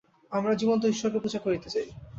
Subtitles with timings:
[0.31, 1.87] আমরা জীবন্ত ঈশ্বরকে পূজা করিতে চাই।